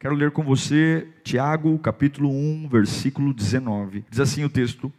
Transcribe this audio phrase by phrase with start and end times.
[0.00, 4.04] Quero ler com você Tiago, capítulo 1, versículo 19.
[4.08, 4.92] Diz assim o texto: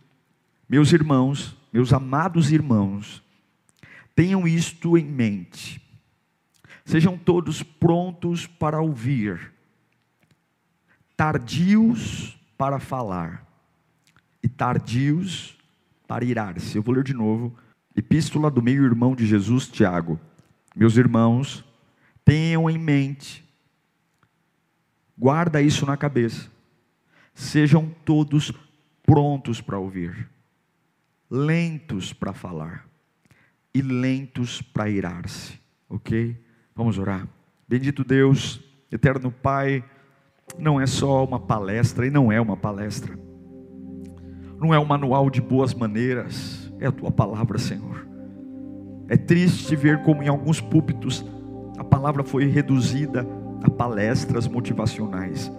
[0.67, 3.23] Meus irmãos, meus amados irmãos,
[4.13, 5.81] tenham isto em mente.
[6.83, 9.53] Sejam todos prontos para ouvir,
[11.15, 13.47] tardios para falar
[14.43, 15.57] e tardios
[16.09, 16.75] para irar-se.
[16.75, 17.55] Eu vou ler de novo.
[17.95, 20.19] Epístola do meio-irmão de Jesus, Tiago.
[20.75, 21.63] Meus irmãos,
[22.25, 23.48] tenham em mente
[25.19, 26.49] Guarda isso na cabeça.
[27.33, 28.53] Sejam todos
[29.03, 30.29] prontos para ouvir,
[31.29, 32.87] lentos para falar
[33.73, 36.41] e lentos para irar-se, ok?
[36.73, 37.27] Vamos orar.
[37.67, 39.83] Bendito Deus, eterno Pai,
[40.57, 43.19] não é só uma palestra e não é uma palestra,
[44.57, 48.07] não é um manual de boas maneiras, é a tua palavra, Senhor.
[49.09, 51.25] É triste ver como em alguns púlpitos
[51.77, 55.51] a palavra foi reduzida a palestras motivacionais.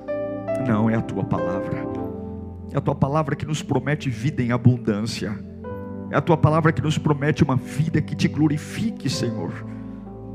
[0.66, 1.86] Não, é a tua palavra.
[2.72, 5.36] É a tua palavra que nos promete vida em abundância.
[6.10, 9.52] É a tua palavra que nos promete uma vida que te glorifique, Senhor.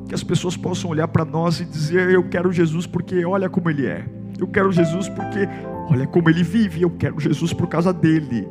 [0.08, 3.70] Que as pessoas possam olhar para nós e dizer: Eu quero Jesus porque olha como
[3.70, 4.06] Ele é.
[4.40, 5.48] Eu quero Jesus porque
[5.90, 6.82] olha como Ele vive.
[6.82, 8.48] Eu quero Jesus por causa dele.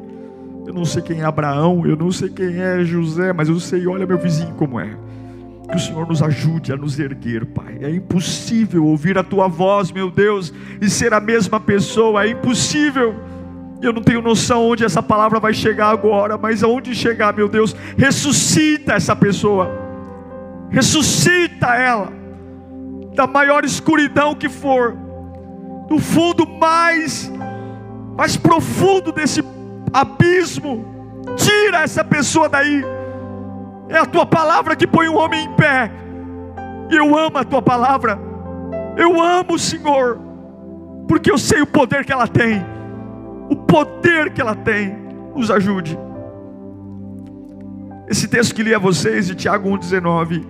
[0.67, 3.87] Eu não sei quem é Abraão, eu não sei quem é José, mas eu sei,
[3.87, 4.97] olha meu vizinho como é.
[5.69, 7.79] Que o Senhor nos ajude a nos erguer, Pai.
[7.81, 13.15] É impossível ouvir a tua voz, meu Deus, e ser a mesma pessoa, é impossível.
[13.81, 17.75] Eu não tenho noção onde essa palavra vai chegar agora, mas aonde chegar, meu Deus,
[17.97, 19.70] ressuscita essa pessoa,
[20.70, 22.13] ressuscita ela,
[23.14, 24.96] da maior escuridão que for,
[25.89, 27.31] do fundo mais,
[28.17, 29.42] mais profundo desse
[29.92, 30.85] abismo,
[31.36, 32.83] tira essa pessoa daí
[33.89, 35.90] é a tua palavra que põe o um homem em pé.
[36.90, 38.18] E eu amo a tua palavra.
[38.96, 40.20] Eu amo, Senhor,
[41.08, 42.64] porque eu sei o poder que ela tem.
[43.50, 44.96] O poder que ela tem.
[45.34, 45.98] Nos ajude.
[48.08, 50.45] Esse texto que li a vocês de Tiago 1,19,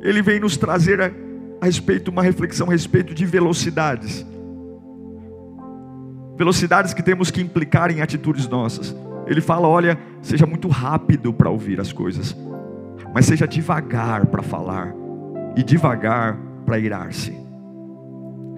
[0.00, 1.10] ele vem nos trazer a,
[1.60, 4.24] a respeito, uma reflexão a respeito de velocidades.
[6.36, 8.94] Velocidades que temos que implicar em atitudes nossas.
[9.26, 12.36] Ele fala: olha, seja muito rápido para ouvir as coisas
[13.14, 14.92] mas seja devagar para falar
[15.54, 16.36] e devagar
[16.66, 17.32] para irar-se.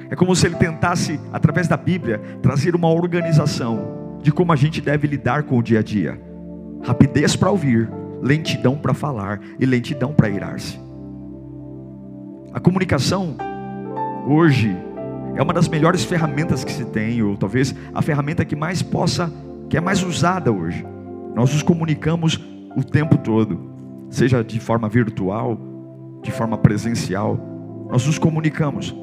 [0.09, 4.81] É como se ele tentasse, através da Bíblia, trazer uma organização de como a gente
[4.81, 6.19] deve lidar com o dia a dia:
[6.83, 7.91] rapidez para ouvir,
[8.23, 10.81] lentidão para falar e lentidão para irar-se.
[12.55, 13.37] A comunicação,
[14.27, 14.75] hoje,
[15.35, 19.31] é uma das melhores ferramentas que se tem, ou talvez a ferramenta que mais possa,
[19.69, 20.87] que é mais usada hoje.
[21.35, 22.41] Nós nos comunicamos
[22.77, 23.77] o tempo todo
[24.11, 25.59] seja de forma virtual,
[26.23, 27.39] de forma presencial,
[27.91, 28.95] nós nos comunicamos.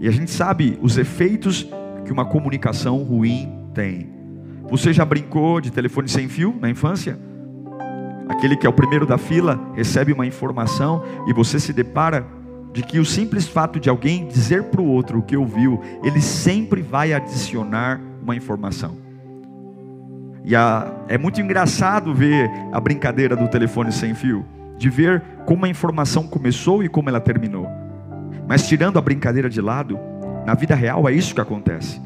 [0.00, 1.68] E a gente sabe os efeitos
[2.04, 4.12] que uma comunicação ruim tem.
[4.70, 7.18] Você já brincou de telefone sem fio na infância?
[8.28, 12.26] Aquele que é o primeiro da fila recebe uma informação e você se depara
[12.72, 16.20] de que o simples fato de alguém dizer para o outro o que ouviu, ele
[16.20, 18.96] sempre vai adicionar uma informação.
[20.44, 24.44] E a, é muito engraçado ver a brincadeira do telefone sem fio,
[24.76, 27.66] de ver como a informação começou e como ela terminou.
[28.46, 29.98] Mas tirando a brincadeira de lado,
[30.44, 32.00] na vida real é isso que acontece.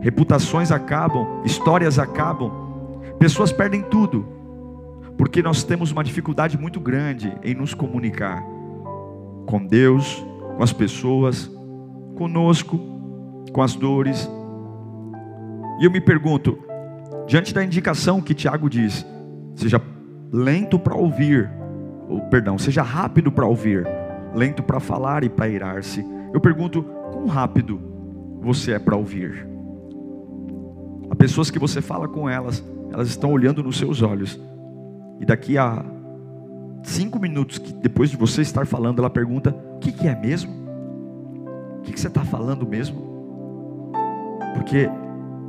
[0.00, 2.52] Reputações acabam, histórias acabam,
[3.18, 4.26] pessoas perdem tudo,
[5.16, 8.42] porque nós temos uma dificuldade muito grande em nos comunicar
[9.46, 10.22] com Deus,
[10.56, 11.50] com as pessoas,
[12.16, 12.78] conosco,
[13.52, 14.28] com as dores.
[15.80, 16.58] E eu me pergunto,
[17.26, 19.04] diante da indicação que Tiago diz,
[19.54, 19.80] seja
[20.32, 21.50] lento para ouvir,
[22.08, 23.86] ou perdão, seja rápido para ouvir,
[24.34, 26.04] lento para falar e para irar-se.
[26.32, 26.82] Eu pergunto,
[27.12, 27.80] quão rápido
[28.40, 29.46] você é para ouvir?
[31.10, 34.40] Há pessoas que você fala com elas, elas estão olhando nos seus olhos,
[35.20, 35.84] e daqui a
[36.82, 40.52] cinco minutos que depois de você estar falando, ela pergunta: o que, que é mesmo?
[41.78, 43.92] O que, que você está falando mesmo?
[44.54, 44.88] Porque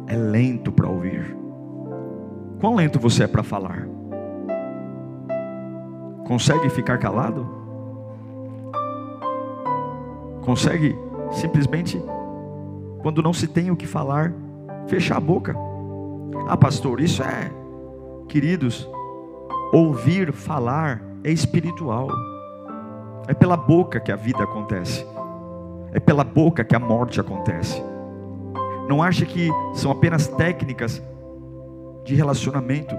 [0.08, 1.36] é lento para ouvir.
[2.60, 3.88] Quão lento você é para falar?
[6.26, 7.48] Consegue ficar calado?
[10.44, 10.98] Consegue
[11.32, 12.02] simplesmente,
[13.02, 14.34] quando não se tem o que falar,
[14.88, 15.56] fechar a boca.
[16.48, 17.52] Ah, pastor, isso é,
[18.28, 18.90] queridos,
[19.74, 22.10] ouvir falar é espiritual.
[23.28, 25.06] É pela boca que a vida acontece.
[25.92, 27.82] É pela boca que a morte acontece.
[28.88, 31.02] Não ache que são apenas técnicas
[32.04, 32.96] de relacionamento.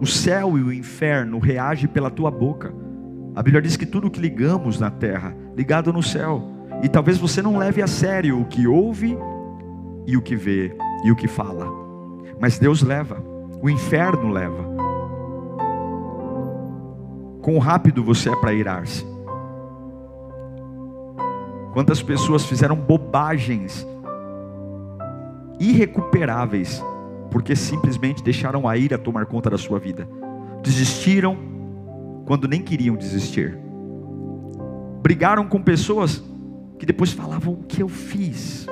[0.00, 2.72] O céu e o inferno reagem pela tua boca.
[3.34, 6.42] A Bíblia diz que tudo que ligamos na terra, ligado no céu.
[6.82, 9.16] E talvez você não leve a sério o que ouve
[10.06, 10.74] e o que vê
[11.04, 11.66] e o que fala.
[12.40, 13.22] Mas Deus leva,
[13.62, 14.64] o inferno leva.
[17.42, 19.06] Quão rápido você é para irar-se.
[21.72, 23.86] Quantas pessoas fizeram bobagens
[25.58, 26.82] irrecuperáveis
[27.30, 30.08] porque simplesmente deixaram a ira tomar conta da sua vida.
[30.62, 31.36] Desistiram
[32.24, 33.58] quando nem queriam desistir.
[35.02, 36.22] Brigaram com pessoas
[36.78, 38.66] que depois falavam o que eu fiz.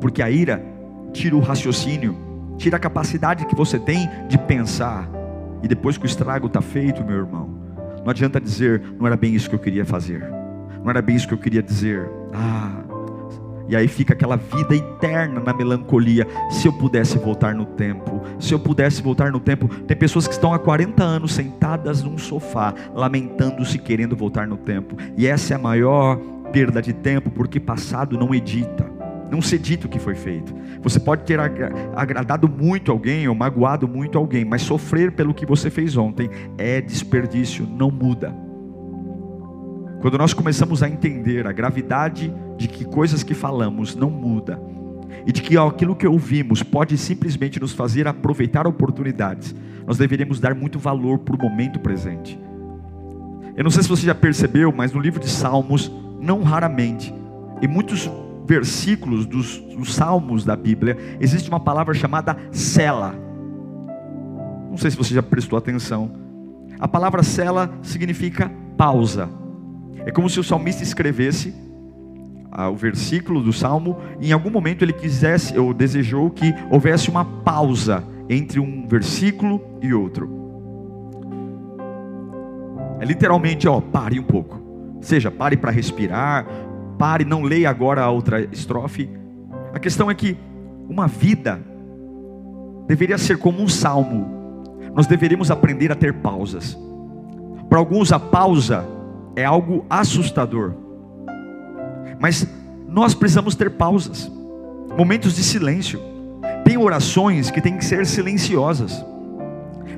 [0.00, 0.64] Porque a ira
[1.12, 2.16] tira o raciocínio,
[2.56, 5.08] tira a capacidade que você tem de pensar.
[5.62, 7.48] E depois que o estrago está feito, meu irmão,
[8.02, 10.20] não adianta dizer, não era bem isso que eu queria fazer.
[10.82, 12.08] Não era bem isso que eu queria dizer.
[12.32, 12.82] Ah,
[13.70, 16.26] e aí fica aquela vida eterna na melancolia.
[16.50, 19.68] Se eu pudesse voltar no tempo, se eu pudesse voltar no tempo.
[19.68, 24.96] Tem pessoas que estão há 40 anos sentadas num sofá, lamentando-se, querendo voltar no tempo.
[25.16, 26.16] E essa é a maior
[26.52, 28.90] perda de tempo, porque passado não edita.
[29.30, 30.52] Não se edita o que foi feito.
[30.82, 35.70] Você pode ter agradado muito alguém ou magoado muito alguém, mas sofrer pelo que você
[35.70, 36.28] fez ontem
[36.58, 38.49] é desperdício, não muda.
[40.00, 44.60] Quando nós começamos a entender a gravidade de que coisas que falamos não muda
[45.26, 49.54] e de que aquilo que ouvimos pode simplesmente nos fazer aproveitar oportunidades,
[49.86, 52.40] nós deveríamos dar muito valor para o momento presente.
[53.54, 57.14] Eu não sei se você já percebeu, mas no livro de Salmos, não raramente,
[57.60, 58.10] em muitos
[58.46, 63.14] versículos dos, dos Salmos da Bíblia, existe uma palavra chamada cela.
[64.70, 66.10] Não sei se você já prestou atenção.
[66.78, 69.39] A palavra cela significa pausa.
[70.06, 71.54] É como se o salmista escrevesse
[72.50, 77.08] ah, o versículo do salmo, e em algum momento ele quisesse ou desejou que houvesse
[77.08, 80.40] uma pausa entre um versículo e outro.
[83.00, 84.60] É literalmente, ó, pare um pouco.
[85.00, 86.46] Seja, pare para respirar,
[86.98, 89.08] pare, não leia agora a outra estrofe.
[89.72, 90.36] A questão é que
[90.88, 91.60] uma vida
[92.86, 94.66] deveria ser como um salmo.
[94.94, 96.76] Nós deveríamos aprender a ter pausas.
[97.68, 98.84] Para alguns a pausa
[99.36, 100.74] é algo assustador.
[102.18, 102.46] Mas
[102.88, 104.30] nós precisamos ter pausas,
[104.96, 106.00] momentos de silêncio.
[106.64, 109.04] Tem orações que têm que ser silenciosas.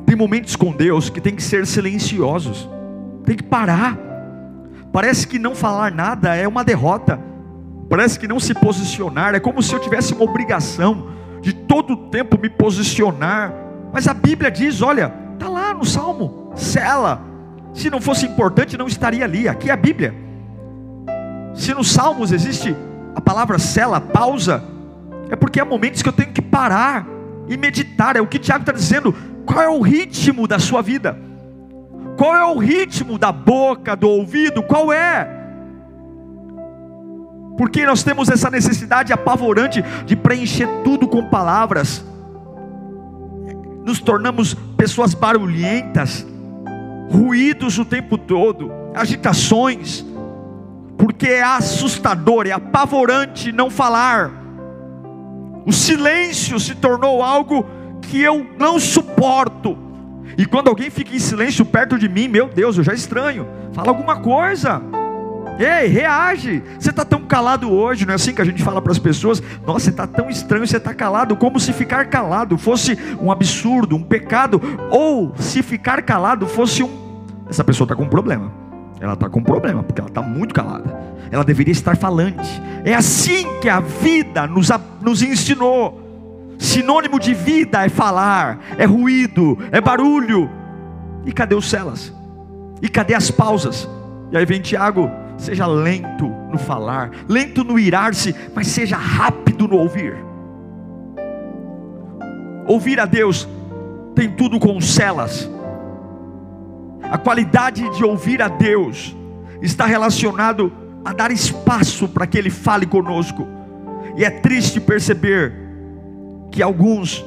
[0.06, 2.68] Tem momentos com Deus que tem que ser silenciosos.
[3.24, 3.98] Tem que parar.
[4.92, 7.18] Parece que não falar nada é uma derrota.
[7.88, 11.08] Parece que não se posicionar é como se eu tivesse uma obrigação
[11.40, 13.52] de todo o tempo me posicionar.
[13.92, 17.31] Mas a Bíblia diz, olha, está lá no Salmo, cela
[17.74, 19.48] se não fosse importante, não estaria ali.
[19.48, 20.14] Aqui é a Bíblia.
[21.54, 22.76] Se nos Salmos existe
[23.14, 24.62] a palavra cela, pausa,
[25.30, 27.06] é porque há momentos que eu tenho que parar
[27.48, 28.16] e meditar.
[28.16, 29.14] É o que Tiago está dizendo.
[29.46, 31.18] Qual é o ritmo da sua vida?
[32.16, 34.62] Qual é o ritmo da boca, do ouvido?
[34.62, 35.40] Qual é?
[37.56, 42.04] Porque nós temos essa necessidade apavorante de preencher tudo com palavras.
[43.84, 46.26] Nos tornamos pessoas barulhentas,
[47.12, 50.04] ruídos o tempo todo, agitações,
[50.96, 54.30] porque é assustador, é apavorante não falar.
[55.66, 57.66] O silêncio se tornou algo
[58.00, 59.76] que eu não suporto.
[60.38, 63.46] E quando alguém fica em silêncio perto de mim, meu Deus, eu já estranho.
[63.72, 64.82] Fala alguma coisa.
[65.58, 66.62] Ei, reage.
[66.78, 69.42] Você está tão calado hoje, não é assim que a gente fala para as pessoas?
[69.66, 73.96] Nossa, você está tão estranho, você está calado, como se ficar calado fosse um absurdo,
[73.96, 77.02] um pecado, ou se ficar calado fosse um
[77.52, 78.50] essa pessoa está com um problema.
[78.98, 80.98] Ela está com um problema, porque ela está muito calada.
[81.30, 82.62] Ela deveria estar falante.
[82.82, 84.70] É assim que a vida nos,
[85.02, 86.00] nos ensinou.
[86.58, 90.48] Sinônimo de vida é falar, é ruído, é barulho.
[91.26, 92.10] E cadê os celas?
[92.80, 93.86] E cadê as pausas?
[94.30, 95.10] E aí vem Tiago,
[95.42, 100.16] seja lento no falar, lento no irar-se, mas seja rápido no ouvir.
[102.66, 103.48] Ouvir a Deus
[104.14, 105.50] tem tudo com celas
[107.12, 109.14] a qualidade de ouvir a Deus
[109.60, 110.72] está relacionado
[111.04, 113.46] a dar espaço para que Ele fale conosco.
[114.16, 115.52] E é triste perceber
[116.50, 117.22] que alguns,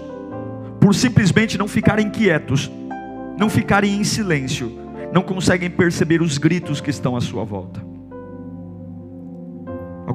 [0.79, 2.71] por simplesmente não ficarem quietos,
[3.37, 4.75] não ficarem em silêncio,
[5.13, 7.94] não conseguem perceber os gritos que estão à sua volta.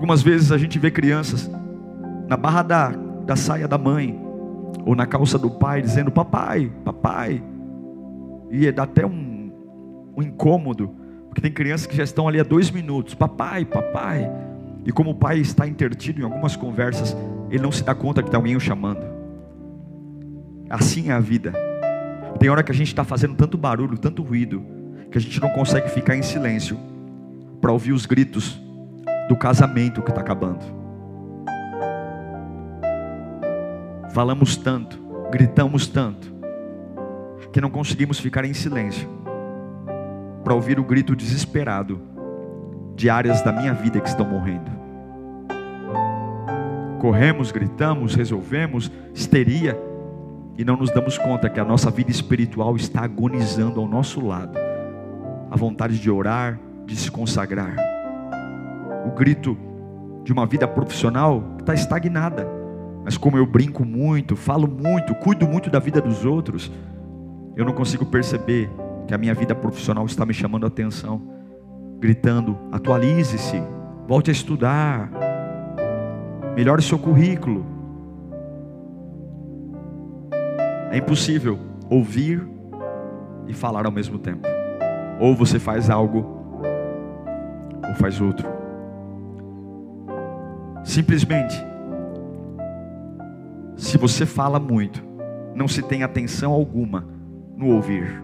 [0.00, 1.50] Algumas vezes a gente vê crianças
[2.26, 2.88] na barra da,
[3.26, 4.18] da saia da mãe,
[4.86, 7.42] ou na calça do pai, dizendo: Papai, papai.
[8.50, 9.52] E dá até um,
[10.16, 10.94] um incômodo,
[11.28, 14.26] porque tem crianças que já estão ali há dois minutos: Papai, papai.
[14.86, 17.14] E como o pai está intertido em algumas conversas,
[17.50, 19.04] ele não se dá conta que tem alguém o chamando.
[20.70, 21.52] Assim é a vida.
[22.38, 24.64] Tem hora que a gente está fazendo tanto barulho, tanto ruído,
[25.10, 26.78] que a gente não consegue ficar em silêncio
[27.60, 28.58] para ouvir os gritos
[29.30, 30.64] do casamento que está acabando.
[34.12, 36.34] Falamos tanto, gritamos tanto,
[37.52, 39.08] que não conseguimos ficar em silêncio
[40.42, 42.02] para ouvir o grito desesperado
[42.96, 44.68] de áreas da minha vida que estão morrendo.
[46.98, 49.78] Corremos, gritamos, resolvemos, histeria,
[50.58, 54.58] e não nos damos conta que a nossa vida espiritual está agonizando ao nosso lado.
[55.48, 57.89] A vontade de orar, de se consagrar.
[59.06, 59.56] O grito
[60.24, 62.46] de uma vida profissional está estagnada.
[63.04, 66.70] Mas como eu brinco muito, falo muito, cuido muito da vida dos outros,
[67.56, 68.70] eu não consigo perceber
[69.06, 71.20] que a minha vida profissional está me chamando a atenção,
[71.98, 73.62] gritando: atualize-se,
[74.06, 75.10] volte a estudar,
[76.54, 77.64] melhore seu currículo,
[80.90, 81.56] É impossível
[81.88, 82.44] ouvir
[83.46, 84.48] e falar ao mesmo tempo.
[85.20, 86.26] Ou você faz algo,
[87.88, 88.59] ou faz outro.
[90.82, 91.54] Simplesmente,
[93.76, 95.02] se você fala muito,
[95.54, 97.06] não se tem atenção alguma
[97.56, 98.22] no ouvir.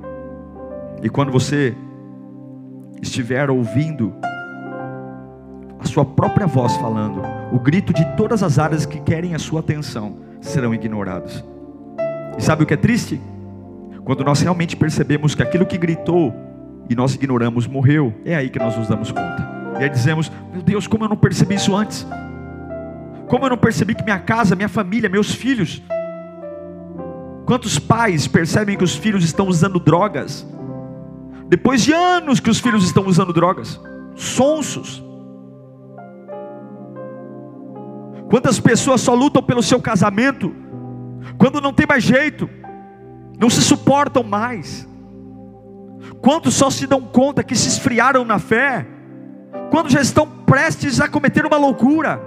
[1.02, 1.74] E quando você
[3.00, 4.14] estiver ouvindo
[5.78, 7.20] a sua própria voz falando,
[7.52, 11.44] o grito de todas as áreas que querem a sua atenção serão ignorados.
[12.38, 13.20] E sabe o que é triste?
[14.04, 16.34] Quando nós realmente percebemos que aquilo que gritou
[16.88, 19.74] e nós ignoramos morreu, é aí que nós nos damos conta.
[19.78, 22.06] E aí dizemos: Meu Deus, como eu não percebi isso antes?
[23.28, 25.82] Como eu não percebi que minha casa, minha família, meus filhos.
[27.44, 30.46] Quantos pais percebem que os filhos estão usando drogas?
[31.48, 33.80] Depois de anos que os filhos estão usando drogas,
[34.16, 35.02] sonsos.
[38.28, 40.52] Quantas pessoas só lutam pelo seu casamento
[41.38, 42.48] quando não tem mais jeito,
[43.38, 44.88] não se suportam mais.
[46.20, 48.86] Quantos só se dão conta que se esfriaram na fé,
[49.70, 52.20] quando já estão prestes a cometer uma loucura,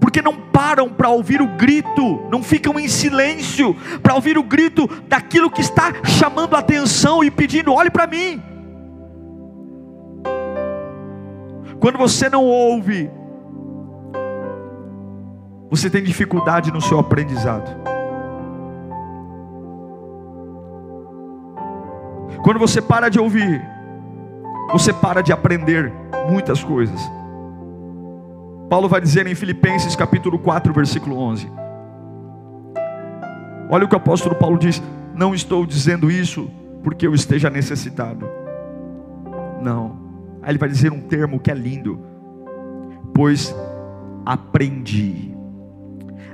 [0.00, 4.88] porque não param para ouvir o grito, não ficam em silêncio para ouvir o grito
[5.06, 8.42] daquilo que está chamando a atenção e pedindo: olhe para mim.
[11.78, 13.10] Quando você não ouve,
[15.70, 17.70] você tem dificuldade no seu aprendizado.
[22.42, 23.62] Quando você para de ouvir,
[24.72, 25.92] você para de aprender
[26.28, 27.19] muitas coisas.
[28.70, 31.50] Paulo vai dizer em Filipenses capítulo 4, versículo 11.
[33.68, 34.82] Olha o que o apóstolo Paulo diz:
[35.14, 36.50] Não estou dizendo isso
[36.82, 38.26] porque eu esteja necessitado.
[39.60, 39.98] Não.
[40.40, 42.00] Aí ele vai dizer um termo que é lindo.
[43.12, 43.54] Pois
[44.24, 45.30] aprendi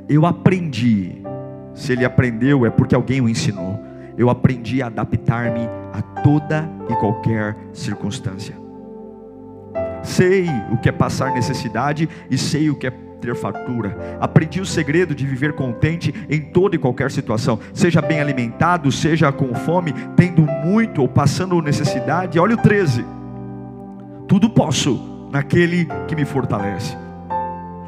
[0.08, 1.22] eu aprendi.
[1.74, 3.78] Se ele aprendeu, é porque alguém o ensinou.
[4.16, 8.65] Eu aprendi a adaptar-me a toda e qualquer circunstância.
[10.06, 14.16] Sei o que é passar necessidade e sei o que é ter fartura.
[14.20, 19.32] Aprendi o segredo de viver contente em toda e qualquer situação, seja bem alimentado, seja
[19.32, 22.38] com fome, tendo muito ou passando necessidade.
[22.38, 23.04] Olha o 13.
[24.28, 27.05] Tudo posso naquele que me fortalece.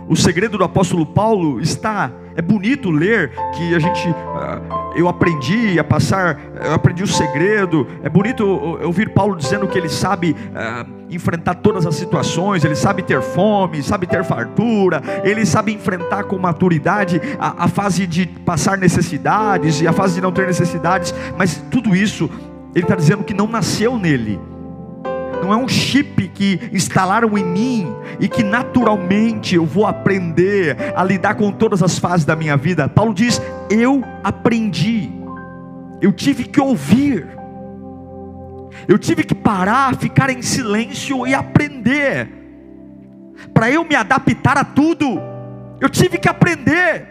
[0.08, 5.78] O segredo do apóstolo Paulo está, é bonito ler que a gente, ah, eu aprendi
[5.78, 7.86] a passar, eu aprendi o segredo.
[8.02, 13.02] É bonito ouvir Paulo dizendo que ele sabe uh, enfrentar todas as situações, ele sabe
[13.02, 18.78] ter fome, sabe ter fartura, ele sabe enfrentar com maturidade a, a fase de passar
[18.78, 21.14] necessidades e a fase de não ter necessidades.
[21.36, 22.30] Mas tudo isso,
[22.74, 24.40] ele está dizendo que não nasceu nele
[25.42, 27.86] não é um chip que instalaram em mim
[28.20, 32.88] e que naturalmente eu vou aprender a lidar com todas as fases da minha vida.
[32.88, 33.40] Paulo diz:
[33.70, 35.10] Eu aprendi,
[36.00, 37.26] eu tive que ouvir,
[38.86, 42.28] eu tive que parar, ficar em silêncio e aprender,
[43.52, 45.20] para eu me adaptar a tudo,
[45.80, 47.06] eu tive que aprender.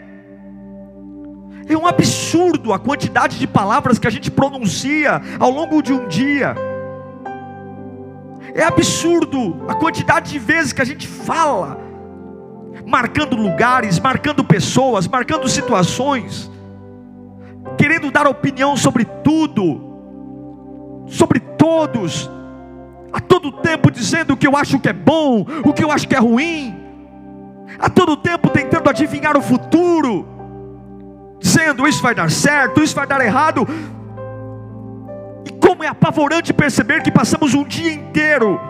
[1.68, 6.08] É um absurdo a quantidade de palavras que a gente pronuncia ao longo de um
[6.08, 6.54] dia.
[8.54, 11.78] É absurdo a quantidade de vezes que a gente fala,
[12.86, 16.50] marcando lugares, marcando pessoas, marcando situações,
[17.76, 22.30] querendo dar opinião sobre tudo, sobre todos,
[23.12, 26.08] a todo tempo dizendo o que eu acho que é bom, o que eu acho
[26.08, 26.74] que é ruim.
[27.78, 30.26] a todo tempo tentando adivinhar o futuro,
[31.38, 33.66] dizendo isso vai dar certo, isso vai dar errado.
[35.60, 38.60] Como é apavorante perceber que passamos um dia inteiro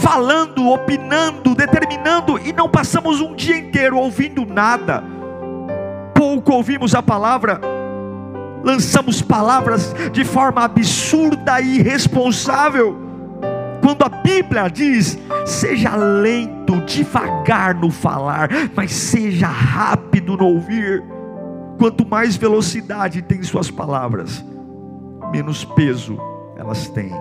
[0.00, 5.02] falando, opinando, determinando e não passamos um dia inteiro ouvindo nada.
[6.14, 7.60] Pouco ouvimos a palavra,
[8.62, 12.96] lançamos palavras de forma absurda e irresponsável.
[13.82, 21.02] Quando a Bíblia diz: seja lento, devagar no falar, mas seja rápido no ouvir.
[21.78, 24.44] Quanto mais velocidade tem suas palavras,
[25.30, 26.18] menos peso
[26.58, 27.12] elas têm.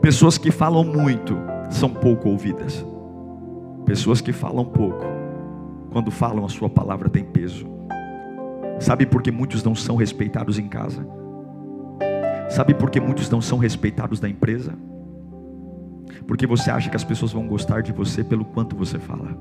[0.00, 1.36] Pessoas que falam muito
[1.70, 2.84] são pouco ouvidas.
[3.84, 5.04] Pessoas que falam pouco,
[5.90, 7.66] quando falam a sua palavra tem peso.
[8.80, 11.06] Sabe por que muitos não são respeitados em casa?
[12.48, 14.72] Sabe por que muitos não são respeitados na empresa?
[16.26, 19.36] Porque você acha que as pessoas vão gostar de você pelo quanto você fala.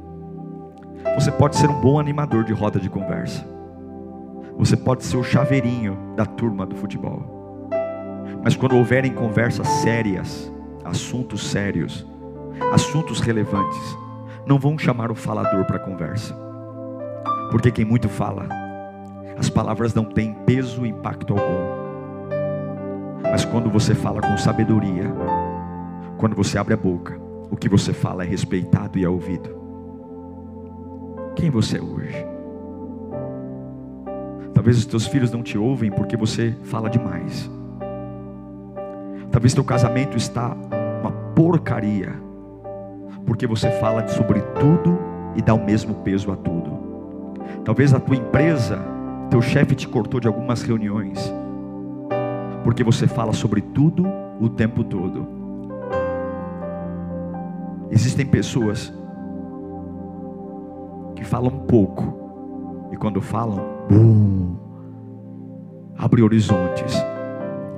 [1.16, 3.46] Você pode ser um bom animador de roda de conversa.
[4.58, 7.37] Você pode ser o chaveirinho da turma do futebol.
[8.44, 10.52] Mas quando houverem conversas sérias,
[10.84, 12.06] assuntos sérios,
[12.72, 13.98] assuntos relevantes,
[14.46, 16.36] não vão chamar o falador para conversa.
[17.52, 18.48] Porque quem muito fala,
[19.38, 21.78] as palavras não têm peso e impacto algum.
[23.24, 25.14] Mas quando você fala com sabedoria,
[26.18, 27.20] quando você abre a boca,
[27.52, 29.56] o que você fala é respeitado e é ouvido.
[31.36, 32.26] Quem você é hoje?
[34.54, 37.50] Talvez os teus filhos não te ouvem porque você fala demais.
[39.38, 40.58] Talvez teu casamento está
[41.00, 42.12] uma porcaria
[43.24, 44.98] porque você fala sobre tudo
[45.36, 46.72] e dá o mesmo peso a tudo.
[47.64, 48.80] Talvez a tua empresa,
[49.30, 51.32] teu chefe te cortou de algumas reuniões
[52.64, 54.08] porque você fala sobre tudo
[54.42, 55.28] o tempo todo.
[57.92, 58.92] Existem pessoas
[61.16, 64.56] que falam pouco e quando falam, bum,
[65.96, 67.06] abrem horizontes,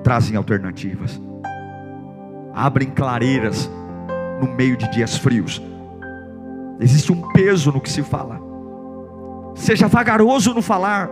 [0.10, 1.22] trazem alternativas,
[2.52, 3.70] abrem clareiras
[4.42, 5.62] no meio de dias frios.
[6.80, 8.42] Existe um peso no que se fala.
[9.54, 11.12] Seja vagaroso no falar.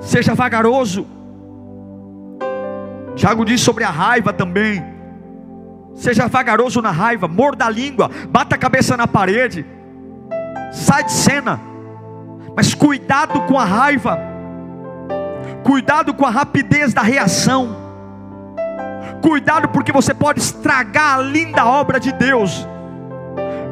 [0.00, 1.06] seja vagaroso.
[3.14, 4.82] Tiago diz sobre a raiva também.
[5.94, 9.66] Seja vagaroso na raiva, morda a língua, bata a cabeça na parede,
[10.72, 11.60] sai de cena.
[12.56, 14.31] Mas cuidado com a raiva,
[15.62, 17.76] cuidado com a rapidez da reação,
[19.20, 22.66] cuidado porque você pode estragar a linda obra de Deus,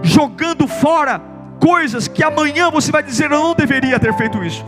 [0.02, 1.20] jogando fora
[1.60, 4.64] coisas que amanhã você vai dizer: Eu não deveria ter feito isso.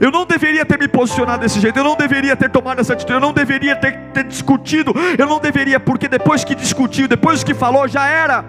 [0.00, 3.12] Eu não deveria ter me posicionado desse jeito, eu não deveria ter tomado essa atitude,
[3.12, 7.54] eu não deveria ter, ter discutido, eu não deveria, porque depois que discutiu, depois que
[7.54, 8.44] falou, já era.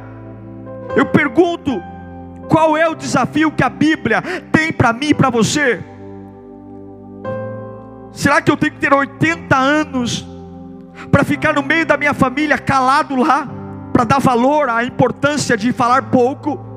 [0.95, 1.80] Eu pergunto,
[2.49, 5.80] qual é o desafio que a Bíblia tem para mim e para você?
[8.13, 10.26] Será que eu tenho que ter 80 anos
[11.12, 13.47] para ficar no meio da minha família calado lá,
[13.91, 16.72] para dar valor à importância de falar pouco?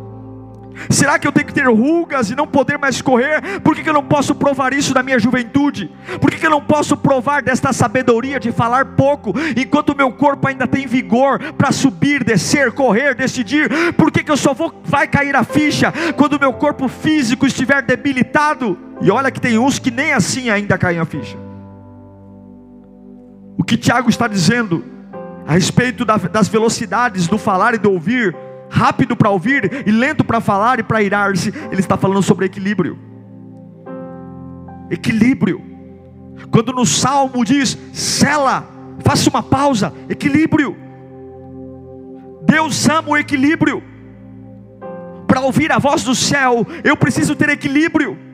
[0.90, 3.60] Será que eu tenho que ter rugas e não poder mais correr?
[3.60, 5.90] Por que, que eu não posso provar isso na minha juventude?
[6.20, 10.48] Por que, que eu não posso provar desta sabedoria de falar pouco, enquanto meu corpo
[10.48, 13.92] ainda tem vigor para subir, descer, correr, decidir?
[13.94, 17.82] Por que, que eu só vou vai cair a ficha quando meu corpo físico estiver
[17.82, 18.78] debilitado?
[19.00, 21.36] E olha que tem uns que nem assim ainda caem a ficha.
[23.58, 24.84] O que Tiago está dizendo
[25.46, 28.36] a respeito das velocidades do falar e do ouvir
[28.76, 31.48] rápido para ouvir e lento para falar e para irar-se.
[31.72, 32.98] Ele está falando sobre equilíbrio.
[34.90, 35.62] Equilíbrio.
[36.50, 38.68] Quando no salmo diz, cela,
[39.00, 40.76] faça uma pausa, equilíbrio.
[42.42, 43.82] Deus ama o equilíbrio.
[45.26, 48.25] Para ouvir a voz do céu, eu preciso ter equilíbrio.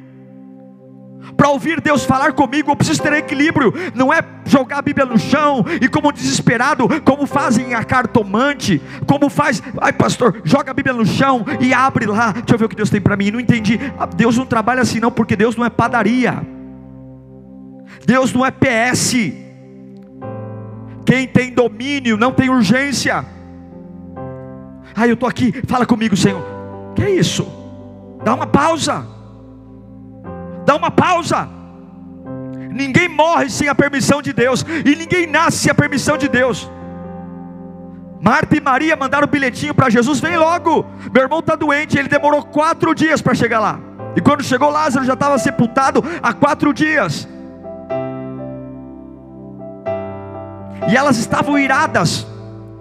[1.36, 3.72] Para ouvir Deus falar comigo, eu preciso ter equilíbrio.
[3.94, 9.28] Não é jogar a Bíblia no chão e como desesperado, como fazem a cartomante, como
[9.30, 12.32] faz, ai pastor, joga a Bíblia no chão e abre lá.
[12.32, 13.30] Deixa eu ver o que Deus tem para mim.
[13.30, 13.78] Não entendi.
[13.98, 16.42] Ah, Deus não trabalha assim não, porque Deus não é padaria.
[18.04, 19.14] Deus não é PS.
[21.04, 23.24] Quem tem domínio não tem urgência.
[24.94, 26.42] Ai, eu estou aqui, fala comigo, Senhor.
[26.94, 27.46] Que é isso?
[28.24, 29.11] Dá uma pausa.
[30.64, 31.48] Dá uma pausa.
[32.70, 36.70] Ninguém morre sem a permissão de Deus, e ninguém nasce sem a permissão de Deus.
[38.20, 41.98] Marta e Maria mandaram o bilhetinho para Jesus: vem logo, meu irmão está doente.
[41.98, 43.78] Ele demorou quatro dias para chegar lá,
[44.16, 47.28] e quando chegou Lázaro já estava sepultado há quatro dias.
[50.88, 52.26] E elas estavam iradas,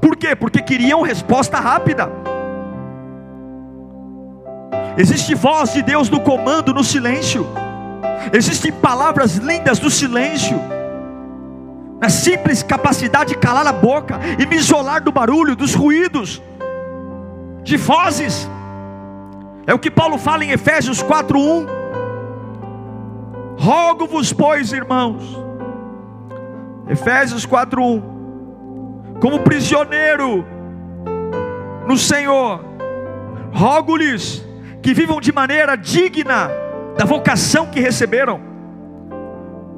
[0.01, 0.35] Por quê?
[0.35, 2.09] Porque queriam resposta rápida.
[4.97, 7.47] Existe voz de Deus no comando, no silêncio.
[8.33, 10.59] Existem palavras lindas do silêncio.
[11.99, 16.41] Na simples capacidade de calar a boca e me isolar do barulho, dos ruídos,
[17.63, 18.49] de vozes.
[19.67, 21.67] É o que Paulo fala em Efésios 4:1.
[23.57, 25.39] Rogo-vos, pois, irmãos.
[26.89, 28.01] Efésios 4:1.
[29.19, 30.43] Como prisioneiro
[31.87, 32.65] no Senhor,
[33.53, 34.43] rogo-lhes
[34.81, 36.49] que vivam de maneira digna
[36.97, 38.39] da vocação que receberam.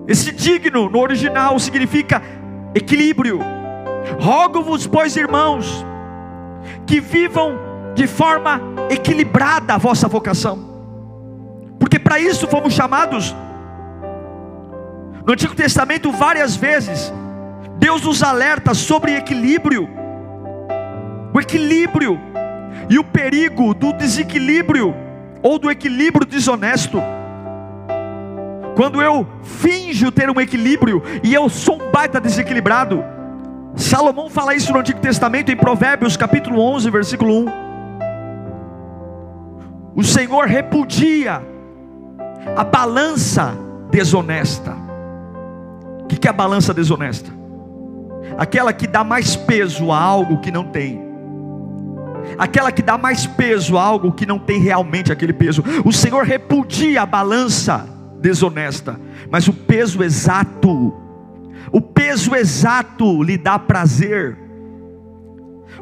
[0.07, 2.21] Esse digno no original significa
[2.75, 3.39] equilíbrio.
[4.19, 5.85] Rogo-vos, pois, irmãos,
[6.85, 7.57] que vivam
[7.95, 10.59] de forma equilibrada a vossa vocação,
[11.79, 13.35] porque para isso fomos chamados.
[15.25, 17.13] No Antigo Testamento, várias vezes,
[17.77, 19.87] Deus nos alerta sobre equilíbrio,
[21.33, 22.19] o equilíbrio
[22.89, 24.93] e o perigo do desequilíbrio
[25.43, 27.03] ou do equilíbrio desonesto.
[28.75, 33.03] Quando eu finjo ter um equilíbrio e eu sou um baita desequilibrado.
[33.75, 37.63] Salomão fala isso no Antigo Testamento em Provérbios capítulo 11, versículo 1.
[39.95, 41.43] O Senhor repudia
[42.55, 43.53] a balança
[43.91, 44.75] desonesta.
[46.01, 47.31] O que é a balança desonesta?
[48.37, 51.02] Aquela que dá mais peso a algo que não tem
[52.37, 55.63] aquela que dá mais peso a algo que não tem realmente aquele peso.
[55.83, 57.87] O Senhor repudia a balança
[58.19, 60.93] desonesta, mas o peso exato,
[61.71, 64.37] o peso exato lhe dá prazer.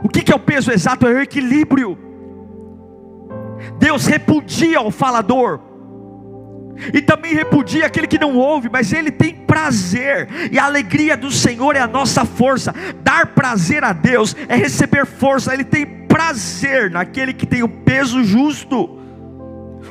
[0.04, 1.08] O que é o peso exato?
[1.08, 1.98] É o equilíbrio.
[3.78, 5.60] Deus repudia o falador,
[6.94, 11.30] e também repudia aquele que não ouve, mas ele tem prazer, e a alegria do
[11.30, 12.74] Senhor é a nossa força.
[13.04, 18.24] Dar prazer a Deus é receber força, ele tem prazer naquele que tem o peso
[18.24, 18.98] justo.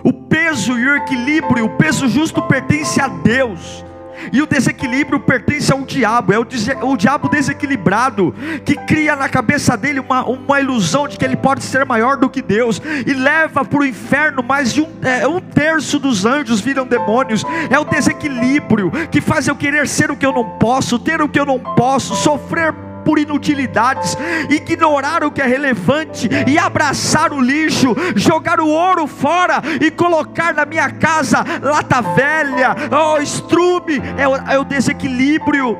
[0.04, 3.84] O peso e o equilíbrio, o peso justo pertence a Deus.
[4.32, 6.46] E o desequilíbrio pertence ao diabo, é o,
[6.82, 8.34] o, diabo desequilibrado,
[8.66, 12.28] que cria na cabeça dele uma, uma ilusão de que ele pode ser maior do
[12.28, 16.60] que Deus, e leva para o inferno mais de um, é, um terço dos anjos
[16.60, 17.44] viram demônios.
[17.70, 21.28] É o desequilíbrio que faz eu querer ser o que eu não posso, ter o
[21.28, 24.16] que eu não posso, sofrer por inutilidades,
[24.48, 30.54] ignorar o que é relevante e abraçar o lixo, jogar o ouro fora e colocar
[30.54, 35.76] na minha casa lata velha, oh, estrume, é o, é o desequilíbrio.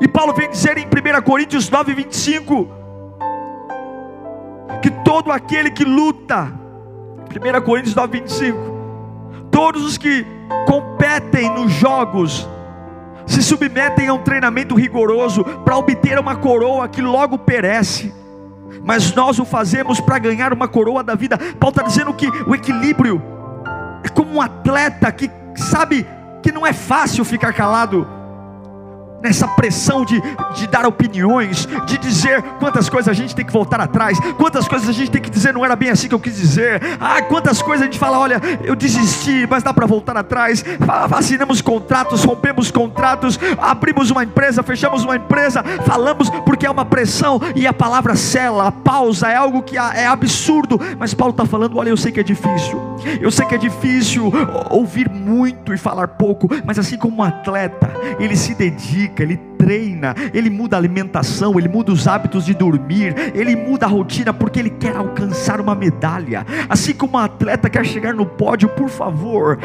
[0.00, 2.68] E Paulo vem dizer em 1 Coríntios 9, 25:
[4.82, 6.52] que todo aquele que luta,
[7.30, 8.58] 1 Coríntios 9, 25,
[9.50, 10.26] todos os que
[10.66, 12.48] competem nos jogos,
[13.26, 18.12] se submetem a um treinamento rigoroso para obter uma coroa que logo perece.
[18.82, 21.38] Mas nós o fazemos para ganhar uma coroa da vida.
[21.38, 23.22] Paulo está dizendo que o equilíbrio
[24.02, 26.06] é como um atleta que sabe
[26.42, 28.06] que não é fácil ficar calado
[29.24, 30.20] nessa pressão de,
[30.54, 34.86] de dar opiniões, de dizer quantas coisas a gente tem que voltar atrás, quantas coisas
[34.86, 37.62] a gente tem que dizer, não era bem assim que eu quis dizer, ah, quantas
[37.62, 40.62] coisas a gente fala, olha, eu desisti, mas dá para voltar atrás,
[41.16, 47.40] assinamos contratos, rompemos contratos, abrimos uma empresa, fechamos uma empresa, falamos porque é uma pressão
[47.56, 51.78] e a palavra cela, a pausa é algo que é absurdo, mas Paulo está falando,
[51.78, 52.78] olha, eu sei que é difícil,
[53.22, 54.30] eu sei que é difícil
[54.68, 60.14] ouvir muito e falar pouco, mas assim como um atleta, ele se dedica ele treina,
[60.32, 64.58] ele muda a alimentação, ele muda os hábitos de dormir, ele muda a rotina porque
[64.58, 66.46] ele quer alcançar uma medalha.
[66.68, 69.58] Assim como um atleta quer chegar no pódio, por favor,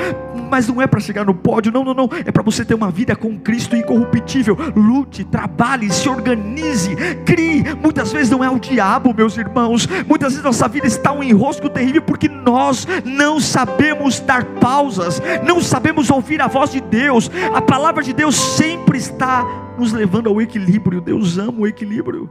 [0.49, 2.89] mas não é para chegar no pódio, não, não, não, é para você ter uma
[2.89, 4.57] vida com Cristo incorruptível.
[4.75, 7.63] Lute, trabalhe, se organize, crie.
[7.81, 11.69] Muitas vezes não é o diabo, meus irmãos, muitas vezes nossa vida está um enrosco
[11.69, 17.29] terrível porque nós não sabemos dar pausas, não sabemos ouvir a voz de Deus.
[17.53, 19.45] A palavra de Deus sempre está
[19.79, 21.01] nos levando ao equilíbrio.
[21.01, 22.29] Deus ama o equilíbrio.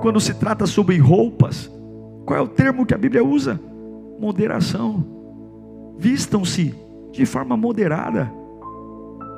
[0.00, 1.70] Quando se trata sobre roupas,
[2.26, 3.60] qual é o termo que a Bíblia usa?
[4.18, 5.04] Moderação.
[5.96, 6.74] Vistam-se
[7.12, 8.32] de forma moderada.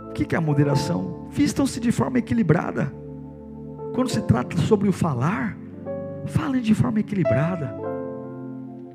[0.08, 1.26] O que é a moderação?
[1.30, 2.92] Vistam-se de forma equilibrada.
[3.94, 5.56] Quando se trata sobre o falar,
[6.26, 7.74] falem de forma equilibrada.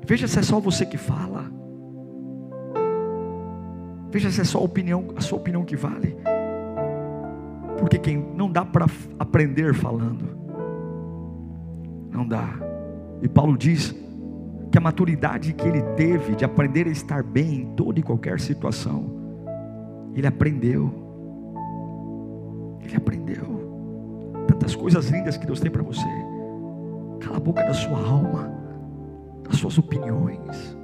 [0.04, 1.44] Veja se é só você que fala.
[4.10, 6.16] Veja se é só a opinião, a sua opinião que vale.
[7.80, 8.86] Porque quem não dá para
[9.18, 10.38] aprender falando.
[12.12, 12.54] Não dá.
[13.22, 13.94] E Paulo diz
[14.70, 18.38] que a maturidade que ele teve de aprender a estar bem em toda e qualquer
[18.38, 19.04] situação,
[20.14, 20.92] ele aprendeu.
[22.82, 23.60] Ele aprendeu.
[24.46, 26.06] tantas coisas lindas que Deus tem para você.
[27.20, 28.52] Cala a boca da sua alma,
[29.44, 30.76] das suas opiniões.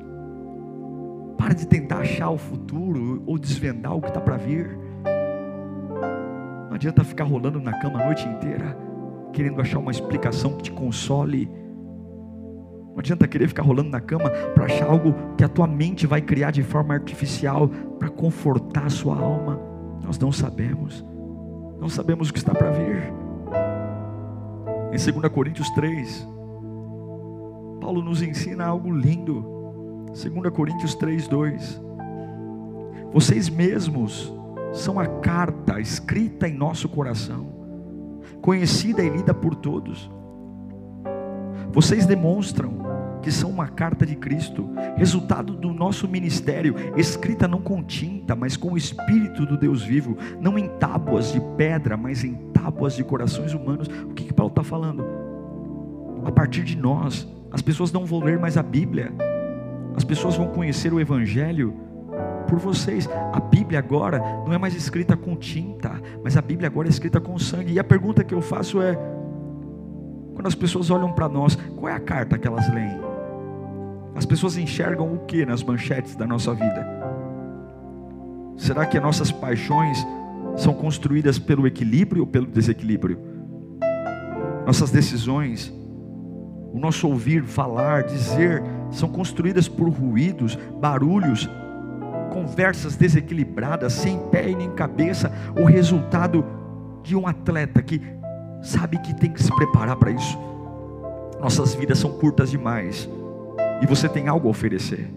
[1.37, 4.86] Para de tentar achar o futuro ou desvendar o que está para vir.
[6.77, 8.77] Não adianta ficar rolando na cama a noite inteira,
[9.33, 11.51] querendo achar uma explicação que te console.
[12.91, 16.21] Não adianta querer ficar rolando na cama para achar algo que a tua mente vai
[16.21, 17.67] criar de forma artificial
[17.99, 19.59] para confortar a sua alma.
[20.05, 21.03] Nós não sabemos.
[21.81, 23.11] Não sabemos o que está para vir.
[24.93, 26.29] Em 2 Coríntios 3,
[27.81, 29.43] Paulo nos ensina algo lindo.
[30.09, 31.83] 2 Coríntios 3, 2.
[33.15, 34.36] Vocês mesmos
[34.73, 37.47] são a carta escrita em nosso coração,
[38.41, 40.11] conhecida e lida por todos.
[41.73, 42.87] Vocês demonstram
[43.23, 48.57] que são uma carta de Cristo, resultado do nosso ministério, escrita não com tinta, mas
[48.57, 53.03] com o Espírito do Deus vivo, não em tábuas de pedra, mas em tábuas de
[53.03, 53.89] corações humanos.
[54.05, 55.05] O que, que Paulo está falando?
[56.25, 59.13] A partir de nós, as pessoas não vão ler mais a Bíblia,
[59.97, 61.75] as pessoas vão conhecer o Evangelho
[62.47, 63.09] por vocês.
[63.33, 67.21] A Bíblia agora não é mais escrita com tinta, mas a Bíblia agora é escrita
[67.21, 67.73] com sangue.
[67.73, 68.97] E a pergunta que eu faço é:
[70.35, 73.01] quando as pessoas olham para nós, qual é a carta que elas leem?
[74.15, 76.87] As pessoas enxergam o que nas manchetes da nossa vida?
[78.57, 79.99] Será que as nossas paixões
[80.57, 83.19] são construídas pelo equilíbrio ou pelo desequilíbrio?
[84.67, 85.73] Nossas decisões,
[86.73, 91.49] o nosso ouvir, falar, dizer, são construídas por ruídos, barulhos,
[92.37, 96.45] conversas desequilibradas, sem pé e nem cabeça, o resultado
[97.03, 98.03] de um atleta que
[98.61, 100.39] sabe que tem que se preparar para isso.
[101.41, 103.09] Nossas vidas são curtas demais
[103.81, 105.11] e você tem algo a oferecer.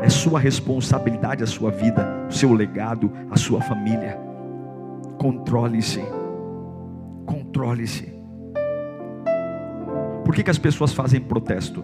[0.00, 4.16] É sua responsabilidade a sua vida, o seu legado, a sua família.
[5.18, 6.04] Controle-se.
[7.26, 8.14] Controle-se.
[10.24, 11.82] Por que, que as pessoas fazem protesto?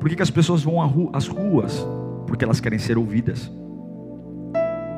[0.00, 0.80] Por que, que as pessoas vão
[1.12, 1.86] às ruas?
[2.26, 3.50] Porque elas querem ser ouvidas.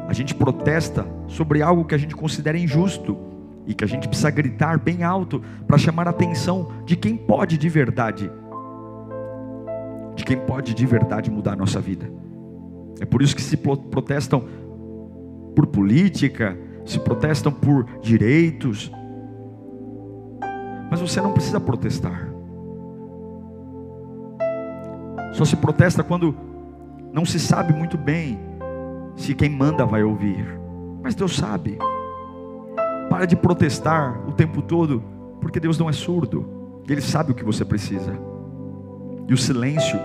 [0.09, 3.17] A gente protesta sobre algo que a gente considera injusto
[3.67, 7.59] e que a gente precisa gritar bem alto para chamar a atenção de quem pode
[7.59, 8.31] de verdade
[10.17, 12.11] de quem pode de verdade mudar a nossa vida.
[12.99, 14.43] É por isso que se protestam
[15.55, 18.91] por política, se protestam por direitos.
[20.91, 22.33] Mas você não precisa protestar.
[25.35, 26.35] Só se protesta quando
[27.17, 28.39] não se sabe muito bem
[29.17, 30.47] se quem manda vai ouvir.
[31.03, 31.79] Mas Deus sabe.
[33.09, 35.03] Para de protestar o tempo todo,
[35.41, 36.47] porque Deus não é surdo.
[36.87, 38.13] Ele sabe o que você precisa.
[39.27, 39.99] E o silêncio,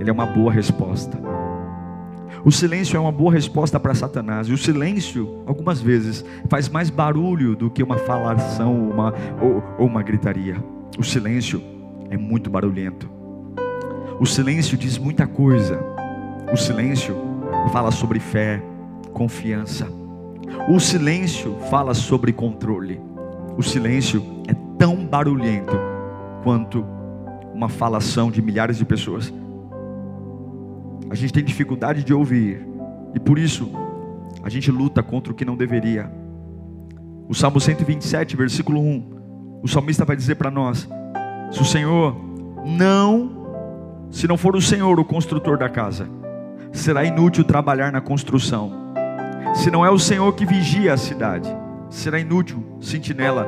[0.00, 1.16] ele é uma boa resposta.
[2.44, 4.48] O silêncio é uma boa resposta para Satanás.
[4.48, 9.86] E o silêncio, algumas vezes, faz mais barulho do que uma falação uma, ou, ou
[9.86, 10.56] uma gritaria.
[10.98, 11.62] O silêncio
[12.10, 13.08] é muito barulhento.
[14.18, 15.97] O silêncio diz muita coisa.
[16.52, 17.14] O silêncio
[17.72, 18.62] fala sobre fé,
[19.12, 19.86] confiança.
[20.68, 23.00] O silêncio fala sobre controle.
[23.56, 25.76] O silêncio é tão barulhento
[26.42, 26.86] quanto
[27.52, 29.32] uma falação de milhares de pessoas.
[31.10, 32.66] A gente tem dificuldade de ouvir,
[33.14, 33.70] e por isso
[34.42, 36.10] a gente luta contra o que não deveria.
[37.28, 40.88] O Salmo 127, versículo 1, o salmista vai dizer para nós:
[41.50, 42.16] se o Senhor
[42.64, 46.08] não, se não for o Senhor o construtor da casa,
[46.78, 48.72] será inútil trabalhar na construção.
[49.54, 51.54] Se não é o Senhor que vigia a cidade,
[51.90, 53.46] será inútil sentinela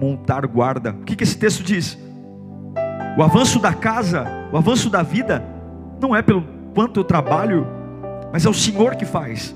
[0.00, 0.90] montar guarda.
[0.90, 1.98] O que, que esse texto diz?
[3.16, 5.44] O avanço da casa, o avanço da vida,
[6.00, 7.66] não é pelo quanto eu trabalho,
[8.32, 9.54] mas é o Senhor que faz.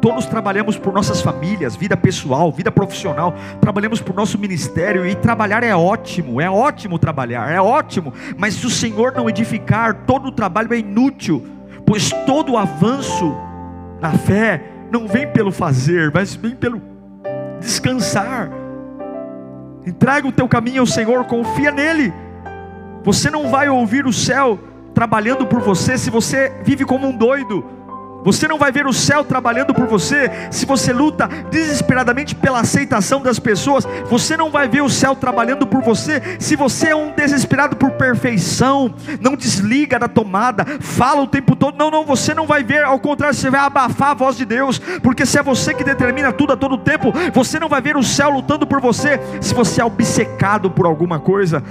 [0.00, 5.64] Todos trabalhamos por nossas famílias, vida pessoal, vida profissional, trabalhamos por nosso ministério e trabalhar
[5.64, 10.32] é ótimo, é ótimo trabalhar, é ótimo, mas se o Senhor não edificar, todo o
[10.32, 11.57] trabalho é inútil,
[11.88, 13.34] pois todo o avanço
[13.98, 16.82] na fé não vem pelo fazer, mas vem pelo
[17.58, 18.50] descansar.
[19.86, 22.12] Entrega o teu caminho ao Senhor, confia nele.
[23.02, 24.58] Você não vai ouvir o céu
[24.92, 27.64] trabalhando por você se você vive como um doido.
[28.24, 33.22] Você não vai ver o céu trabalhando por você se você luta desesperadamente pela aceitação
[33.22, 33.86] das pessoas.
[34.10, 37.92] Você não vai ver o céu trabalhando por você se você é um desesperado por
[37.92, 38.92] perfeição.
[39.20, 41.78] Não desliga da tomada, fala o tempo todo.
[41.78, 42.84] Não, não, você não vai ver.
[42.84, 46.32] Ao contrário, você vai abafar a voz de Deus, porque se é você que determina
[46.32, 49.20] tudo a todo tempo, você não vai ver o céu lutando por você.
[49.40, 51.62] Se você é obcecado por alguma coisa,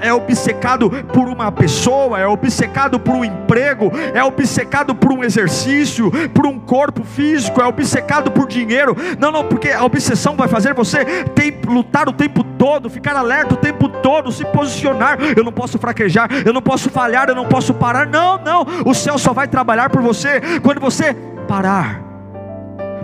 [0.00, 5.24] é, é obcecado por uma pessoa, é obcecado por um emprego, é obcecado por um
[5.24, 8.96] exercício vício, por um corpo físico, é obcecado por dinheiro.
[9.18, 13.54] Não, não, porque a obsessão vai fazer você ter, lutar o tempo todo, ficar alerta
[13.54, 15.18] o tempo todo, se posicionar.
[15.36, 18.06] Eu não posso fraquejar, eu não posso falhar, eu não posso parar.
[18.06, 21.14] Não, não, o céu só vai trabalhar por você quando você
[21.46, 22.02] parar.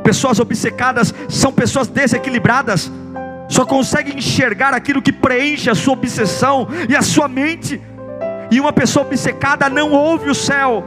[0.03, 2.91] Pessoas obcecadas são pessoas desequilibradas,
[3.49, 7.81] só conseguem enxergar aquilo que preenche a sua obsessão e a sua mente.
[8.51, 10.85] E uma pessoa obcecada não ouve o céu.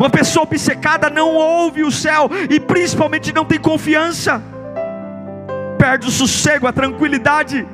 [0.00, 4.42] Uma pessoa obcecada não ouve o céu e principalmente não tem confiança.
[5.76, 7.68] Perde o sossego, a tranquilidade.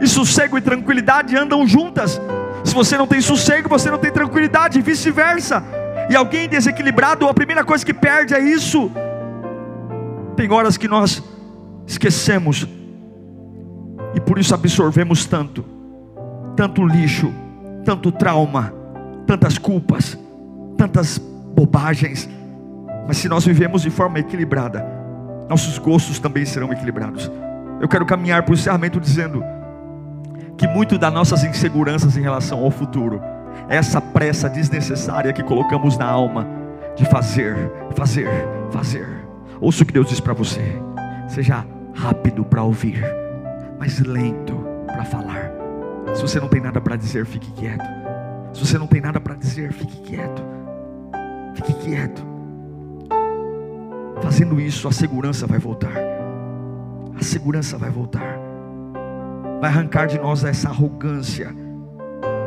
[0.00, 2.20] E sossego e tranquilidade andam juntas.
[2.64, 5.62] Se você não tem sossego, você não tem tranquilidade, e vice-versa.
[6.10, 8.90] E alguém desequilibrado, a primeira coisa que perde é isso.
[10.34, 11.22] Tem horas que nós
[11.86, 12.66] esquecemos
[14.16, 15.64] e por isso absorvemos tanto,
[16.56, 17.32] tanto lixo,
[17.84, 18.74] tanto trauma,
[19.28, 20.18] tantas culpas,
[20.76, 21.20] tantas
[21.56, 22.28] bobagens.
[23.08, 24.86] Mas se nós vivemos de forma equilibrada,
[25.48, 27.30] nossos gostos também serão equilibrados.
[27.80, 29.42] Eu quero caminhar para o encerramento dizendo
[30.58, 33.20] que muito das nossas inseguranças em relação ao futuro
[33.68, 36.46] é essa pressa desnecessária que colocamos na alma
[36.94, 37.56] de fazer,
[37.94, 38.28] fazer,
[38.70, 39.06] fazer.
[39.60, 40.62] Ouça o que Deus diz para você.
[41.28, 41.64] Seja
[41.94, 43.02] rápido para ouvir,
[43.78, 44.54] mas lento
[44.86, 45.50] para falar.
[46.14, 47.84] Se você não tem nada para dizer, fique quieto.
[48.52, 50.55] Se você não tem nada para dizer, fique quieto.
[51.56, 52.22] Fique quieto.
[54.22, 55.96] Fazendo isso, a segurança vai voltar.
[57.18, 58.38] A segurança vai voltar.
[59.60, 61.50] Vai arrancar de nós essa arrogância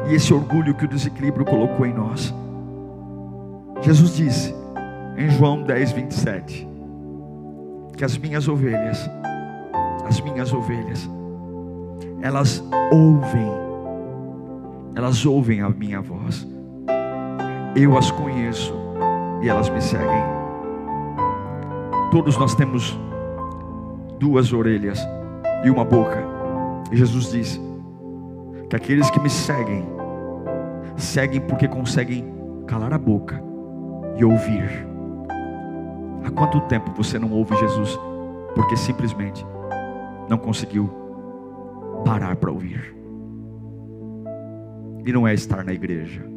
[0.07, 2.33] e esse orgulho que o desequilíbrio colocou em nós.
[3.81, 4.53] Jesus disse
[5.17, 6.67] em João 10, 27
[7.97, 9.09] que as minhas ovelhas,
[10.07, 11.09] as minhas ovelhas,
[12.21, 13.51] elas ouvem,
[14.95, 16.47] elas ouvem a minha voz,
[17.75, 18.88] eu as conheço
[19.41, 20.23] e elas me seguem.
[22.11, 22.99] Todos nós temos
[24.19, 24.99] duas orelhas
[25.63, 26.23] e uma boca,
[26.91, 27.61] e Jesus disse
[28.69, 29.85] que aqueles que me seguem,
[30.95, 32.25] seguem porque conseguem
[32.67, 33.41] calar a boca
[34.17, 34.87] e ouvir.
[36.23, 37.97] Há quanto tempo você não ouve Jesus
[38.53, 39.45] porque simplesmente
[40.27, 40.89] não conseguiu
[42.05, 42.95] parar para ouvir?
[45.05, 46.28] E não é estar na igreja.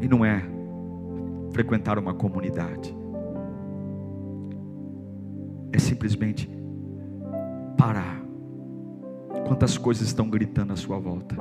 [0.00, 0.42] E não é
[1.52, 2.94] frequentar uma comunidade.
[5.72, 6.50] É simplesmente
[7.76, 8.22] parar.
[9.46, 11.36] Quantas coisas estão gritando à sua volta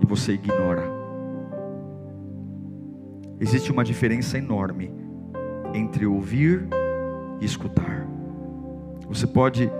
[0.00, 0.82] e você ignora.
[3.40, 4.92] Existe uma diferença enorme
[5.74, 6.66] entre ouvir
[7.40, 8.06] e escutar.
[9.08, 9.70] Você pode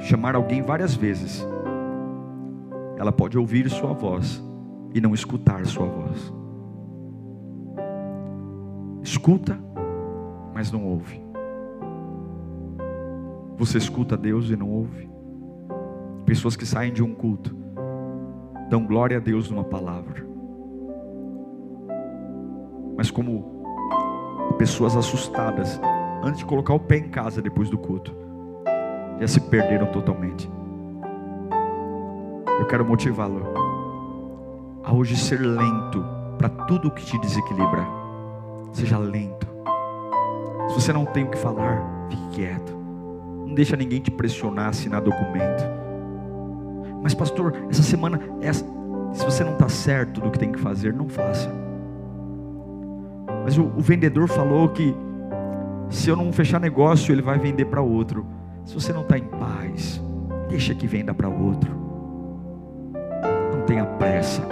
[0.00, 1.46] chamar alguém várias vezes,
[2.98, 4.42] ela pode ouvir sua voz
[4.94, 6.32] e não escutar sua voz.
[9.26, 9.58] Escuta,
[10.54, 11.20] mas não ouve.
[13.56, 15.10] Você escuta Deus e não ouve.
[16.24, 17.52] Pessoas que saem de um culto,
[18.70, 20.24] dão glória a Deus numa palavra,
[22.96, 23.64] mas como
[24.58, 25.80] pessoas assustadas,
[26.22, 28.14] antes de colocar o pé em casa depois do culto,
[29.18, 30.48] já se perderam totalmente.
[32.60, 33.42] Eu quero motivá-lo
[34.84, 36.04] a hoje ser lento
[36.38, 37.95] para tudo que te desequilibra.
[38.72, 39.46] Seja lento.
[40.68, 42.76] Se você não tem o que falar, fique quieto.
[43.46, 45.64] Não deixa ninguém te pressionar, assinar documento.
[47.02, 48.64] Mas pastor, essa semana, essa,
[49.12, 51.50] se você não está certo do que tem que fazer, não faça.
[53.44, 54.94] Mas o, o vendedor falou que
[55.88, 58.26] se eu não fechar negócio, ele vai vender para outro.
[58.64, 60.02] Se você não está em paz,
[60.48, 61.70] deixa que venda para outro.
[63.52, 64.42] Não tenha pressa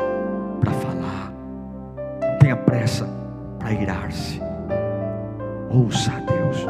[0.60, 1.32] para falar.
[2.22, 3.23] Não tenha pressa
[3.64, 4.38] para irar-se.
[5.70, 6.66] Ouça a Deus.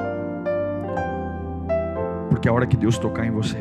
[2.30, 3.59] Porque a hora que Deus tocar em você,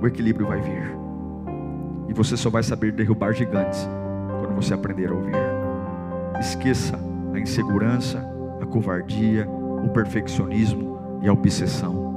[0.00, 0.96] o equilíbrio vai vir.
[2.08, 3.86] E você só vai saber derrubar gigantes
[4.40, 5.34] quando você aprender a ouvir.
[6.40, 6.98] Esqueça
[7.34, 8.26] a insegurança,
[8.58, 12.09] a covardia, o perfeccionismo e a obsessão.